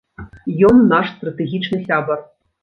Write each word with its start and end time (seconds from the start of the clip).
Ён 0.69 0.79
наш 0.93 1.11
стратэгічны 1.17 1.79
сябар. 1.87 2.19